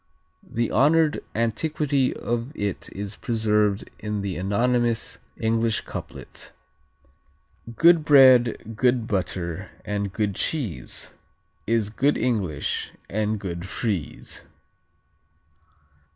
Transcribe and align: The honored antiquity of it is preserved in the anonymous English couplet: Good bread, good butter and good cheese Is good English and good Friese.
The 0.41 0.71
honored 0.71 1.23
antiquity 1.35 2.11
of 2.15 2.51
it 2.55 2.89
is 2.91 3.15
preserved 3.15 3.87
in 3.99 4.21
the 4.23 4.35
anonymous 4.35 5.19
English 5.37 5.81
couplet: 5.81 6.53
Good 7.75 8.03
bread, 8.03 8.75
good 8.75 9.05
butter 9.05 9.69
and 9.85 10.11
good 10.11 10.33
cheese 10.33 11.13
Is 11.67 11.91
good 11.91 12.17
English 12.17 12.91
and 13.11 13.39
good 13.39 13.67
Friese. 13.67 14.45